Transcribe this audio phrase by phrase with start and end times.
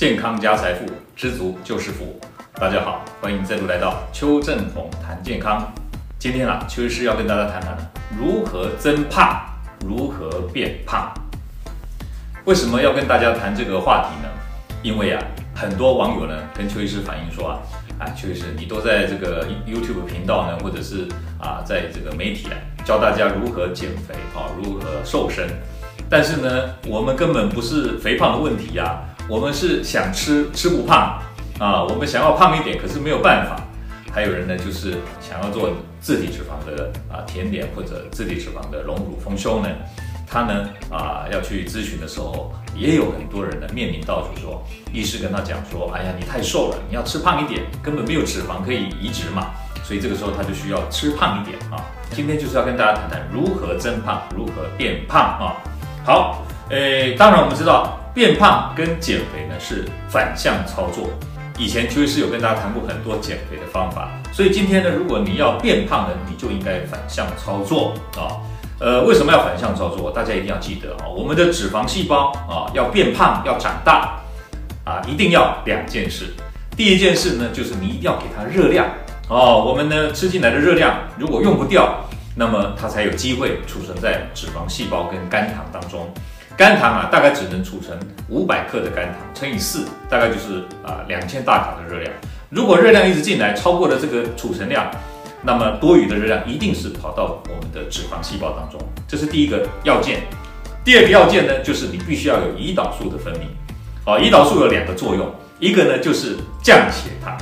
[0.00, 2.18] 健康加财富，知足就是福。
[2.54, 5.70] 大家好，欢迎再度来到邱正红谈健康。
[6.18, 7.76] 今天啊，邱医师要跟大家谈谈
[8.18, 9.42] 如何增胖，
[9.84, 11.12] 如何变胖。
[12.46, 14.30] 为什么要跟大家谈这个话题呢？
[14.82, 15.22] 因为啊，
[15.54, 17.60] 很多网友呢跟邱医师反映说啊，
[17.98, 21.06] 啊，邱医师你都在这个 YouTube 频道呢，或者是
[21.38, 22.56] 啊，在这个媒体啊，
[22.86, 25.46] 教大家如何减肥啊，如何瘦身。
[26.08, 28.98] 但是呢，我们根本不是肥胖的问题呀、
[29.30, 31.16] 我们是想吃吃不胖
[31.60, 33.62] 啊，我们想要胖一点，可是没有办法。
[34.12, 39.68] 还有人呢，就是想要做自体脂肪的啊甜点或者自体脂肪的隆乳丰胸呢，
[40.26, 44.60] 他呢啊要去咨询的时候，也有很多人呢面临到就说，
[44.92, 49.52] 医师跟他讲说，哎呀，你太瘦了，你要吃胖一点，根本没有脂肪可以移植嘛，
[49.84, 51.78] 所以这个时候他就需要吃胖一点啊。
[52.10, 55.54] 今天就是要跟大家谈谈如何增胖，如何变胖啊。
[56.04, 61.08] 好，诶，当然我们知道变胖跟减肥呢是反向操作。
[61.58, 68.40] 以前邱医师有跟大家谈过很多减肥的方法，所以今天呢，如果你要变胖呢，你就应该反向操作啊。
[68.78, 70.10] 呃，为什么要反向操作？
[70.10, 74.18] 大家一定要记得啊，我们的脂肪细胞啊要变胖要长大
[74.84, 76.32] 啊，一定要两件事。
[76.76, 78.88] 第一件事呢，就是你一定要给它热量
[79.28, 79.62] 哦。
[79.66, 82.04] 我们呢吃进来的热量如果用不掉。
[82.36, 86.08] 那么它才有机会储存在脂肪细胞跟肝糖当中。
[86.56, 87.98] 肝糖啊，大概只能储存
[88.28, 92.12] 五百克的肝糖，乘以四，大概就是啊两千大卡的热量。
[92.50, 94.90] 如果热量一直进来，超过了这个储存量，
[95.42, 98.80] 那么多余的热量一定是跑到我们的脂肪细胞当中。
[99.08, 100.20] 这是第一个要件。
[100.84, 103.46] 第二个要件呢，就是你必须要有胰岛素的分泌。
[104.04, 107.38] 好，胰岛素有两个作用，一个呢就是降血糖，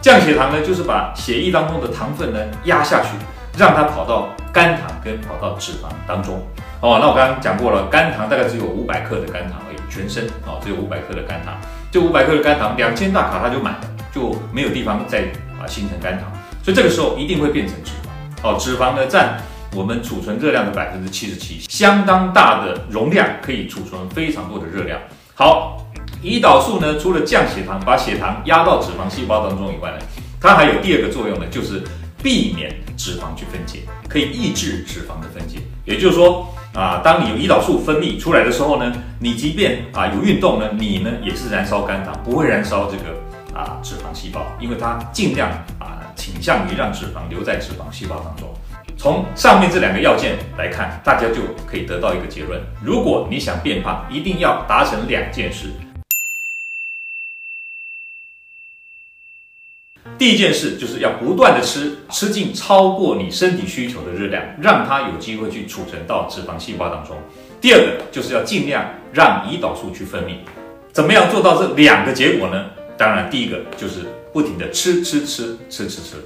[0.00, 3.08] 降血糖呢就是把血液当中的糖分呢压下去。
[3.58, 6.40] 让它跑到肝糖跟跑到脂肪当中
[6.80, 6.98] 哦。
[7.00, 11.54] 那我刚刚讲过了，肝糖大概只有五百克的肝糖而已，全身哦只有五百克的肝糖，
[11.90, 13.80] 这五百克的肝糖两千大卡它就满了，
[14.12, 15.22] 就没有地方再
[15.60, 16.30] 啊形成肝糖，
[16.62, 18.56] 所以这个时候一定会变成脂肪哦。
[18.58, 19.40] 脂肪呢占
[19.74, 24.98] 我们储存热量的百分之七十七，相当大的容量可以储存非常多的热量。
[25.34, 25.86] 好，
[26.22, 29.98] 胰岛素呢除了降血糖，把血糖压到脂肪细胞当中以外呢，
[30.40, 31.82] 它还有第二个作用呢，就是。
[32.22, 35.58] 避免脂肪去分解，可以抑制脂肪的分解。
[35.84, 48.48] 也就是说啊，当你有胰岛素分泌出来的时候呢，你即便啊有运动呢，你呢也是燃烧肝糖，不会燃烧这个啊脂肪细胞，因为它尽量啊倾向于让脂肪留在脂肪细胞当中。
[48.96, 55.70] 从上面这两个要件来看，大家就可以得到一个结论：如果你想变胖，一定要达成两件事。
[60.20, 67.16] 第一件事就是要不断的吃，吃进超过你身体需求的热量，让它有机会去储存到脂肪细胞当中。
[67.58, 70.34] 第二个就是要尽量让胰岛素去分泌。
[70.92, 72.66] 怎么样做到这两个结果呢？
[72.98, 74.00] 当然，第一个就是
[74.30, 76.16] 不停的吃吃吃吃吃吃。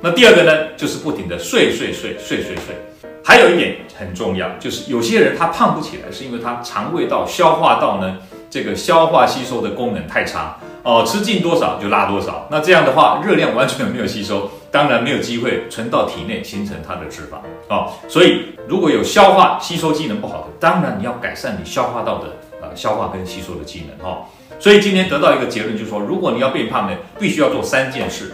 [0.00, 2.76] 那第二个呢，就是不停的睡睡睡睡睡睡。
[3.24, 8.16] 还有一点很重要，就是有些人他胖不起来，是因为他肠胃道、消化道呢，
[8.48, 10.56] 这个消化吸收的功能太差。
[10.82, 17.92] 哦，吃进多少就拉多少，那这样的话，热量完全没有吸收，当然没有机会存到体内形成它的脂肪哦。
[18.08, 24.24] 所以如果有消化吸收机能不好的，当然你要改善你消化道的呃消化跟吸收的机能哦。
[24.58, 28.32] 所以今天得到一个结论，就是说，如果你要变胖呢，必须要做三件事。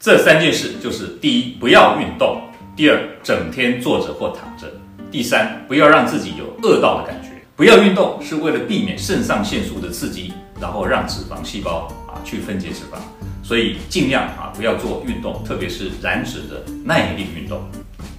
[0.00, 2.38] 这三件事就是：第一，不要运动；
[2.76, 4.66] 第二，整天坐着或躺着；
[5.10, 7.27] 第三，不要让自己有饿到的感觉。
[7.58, 13.00] 不要运动是为了避免肾上腺素的刺激，然后让脂肪细胞啊去分解脂肪，
[13.42, 17.60] 所以尽量啊不要做运动，特别是燃脂的耐力运动。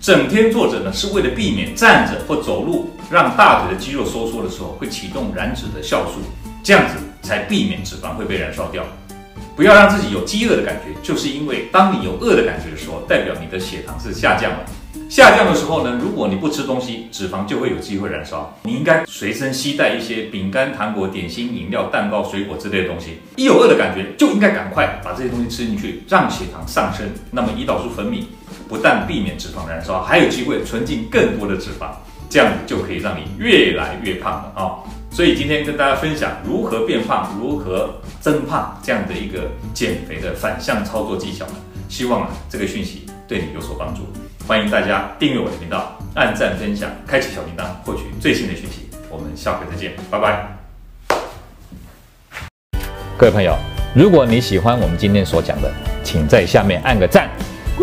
[0.01, 6.19] 整天坐着呢，是为了避免站着或走路让大腿的肌肉收缩的时候会启动燃脂的酵素，
[6.61, 8.83] 这样子才避免脂肪会被燃烧掉。
[9.55, 14.65] 不要让自己有饥饿的感觉，就是因为当你有饿的感觉的时候，代表你的血糖是下降了。
[15.09, 18.55] 下降的时候呢，如果你不吃东西，脂肪就会有机会燃烧。
[18.63, 23.19] 你应该随身携带一些饼干、糖果、点心、饮料、蛋糕、水果之类的东西。
[23.35, 27.07] 一有饿的感觉，就应该赶快把这些东西吃进去，让血糖上升。
[27.31, 28.23] 那么胰岛素分泌
[28.67, 31.89] 不但避免脂肪燃烧，还有机会存进更多的脂肪，
[32.29, 34.77] 这样就可以让你越来越胖了啊、
[35.11, 41.45] 所以今天跟大家分享如何变胖、如何增胖这样的一个减肥的反向操作技巧，
[41.87, 44.01] 希望啊这个讯息对你有所帮助。
[44.49, 48.89] 欢迎大家订阅我的频道，按赞分享，开启小铃铛，获取最新的讯息。
[49.07, 50.57] 我们下回再见，拜拜。
[53.15, 53.55] 各位朋友，
[53.93, 55.71] 如果你喜欢我们今天所讲的，
[56.03, 57.29] 请在下面按个赞，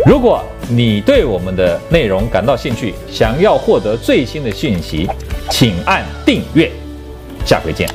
[0.04, 5.08] 如果你对我们的内容感到兴趣，想要获得最新的讯息，
[5.48, 6.68] 请按订阅。
[7.44, 7.88] 下回见。